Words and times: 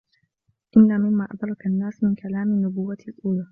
إنَّ 0.77 1.01
مِمَّا 1.01 1.27
أَدْرَكَ 1.31 1.65
النَّاسَ 1.65 2.03
مِنْ 2.03 2.15
كَلَامِ 2.15 2.47
النُّبُوَّةِ 2.47 2.97
الْأُولَى 3.07 3.45